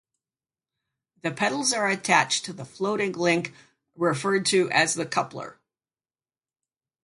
[1.21, 3.53] The pedals are attached to the floating link
[3.95, 5.59] referred to as the coupler.